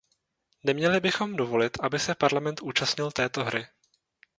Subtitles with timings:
[0.63, 3.65] Neměli bychom dovolit, aby se Parlament účastnil této hry.